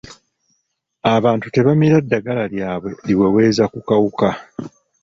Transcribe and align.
Abantu 1.15 1.45
tebamira 1.53 1.97
ddagala 2.05 2.43
lyabwe 2.53 2.91
liweweeza 3.07 3.63
ku 3.71 3.79
kawuka. 3.87 4.27